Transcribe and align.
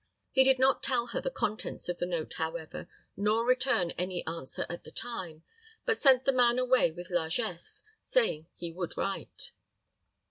He 0.31 0.43
did 0.43 0.57
not 0.57 0.81
tell 0.81 1.05
her 1.05 1.21
the 1.21 1.29
contents 1.29 1.87
of 1.87 1.99
the 1.99 2.07
note, 2.07 2.33
however, 2.33 2.87
nor 3.15 3.45
return 3.45 3.91
any 3.91 4.25
answer 4.25 4.65
at 4.67 4.83
the 4.83 4.89
time, 4.89 5.43
but 5.85 5.99
sent 5.99 6.25
the 6.25 6.31
man 6.33 6.57
away 6.57 6.89
with 6.89 7.11
largesse, 7.11 7.83
saying 8.01 8.47
he 8.55 8.71
would 8.71 8.97
write. 8.97 9.51